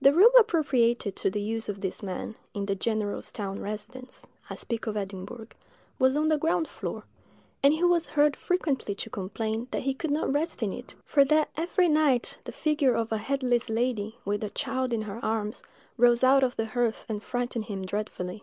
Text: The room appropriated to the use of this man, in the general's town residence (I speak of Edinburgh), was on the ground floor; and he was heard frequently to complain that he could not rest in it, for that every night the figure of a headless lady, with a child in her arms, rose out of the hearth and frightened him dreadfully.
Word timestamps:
The 0.00 0.12
room 0.12 0.32
appropriated 0.36 1.14
to 1.14 1.30
the 1.30 1.40
use 1.40 1.68
of 1.68 1.80
this 1.80 2.02
man, 2.02 2.34
in 2.54 2.66
the 2.66 2.74
general's 2.74 3.30
town 3.30 3.60
residence 3.60 4.26
(I 4.50 4.56
speak 4.56 4.88
of 4.88 4.96
Edinburgh), 4.96 5.46
was 5.96 6.16
on 6.16 6.26
the 6.26 6.38
ground 6.38 6.66
floor; 6.66 7.04
and 7.62 7.72
he 7.72 7.84
was 7.84 8.08
heard 8.08 8.34
frequently 8.34 8.96
to 8.96 9.08
complain 9.10 9.68
that 9.70 9.82
he 9.82 9.94
could 9.94 10.10
not 10.10 10.32
rest 10.32 10.64
in 10.64 10.72
it, 10.72 10.96
for 11.04 11.24
that 11.26 11.50
every 11.56 11.86
night 11.88 12.38
the 12.42 12.50
figure 12.50 12.96
of 12.96 13.12
a 13.12 13.18
headless 13.18 13.68
lady, 13.70 14.18
with 14.24 14.42
a 14.42 14.50
child 14.50 14.92
in 14.92 15.02
her 15.02 15.24
arms, 15.24 15.62
rose 15.96 16.24
out 16.24 16.42
of 16.42 16.56
the 16.56 16.66
hearth 16.66 17.04
and 17.08 17.22
frightened 17.22 17.66
him 17.66 17.86
dreadfully. 17.86 18.42